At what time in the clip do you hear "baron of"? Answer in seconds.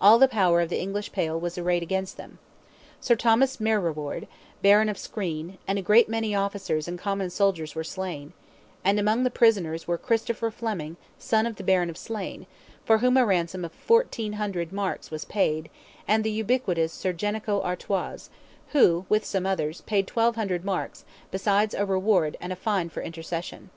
4.62-4.96, 11.62-11.98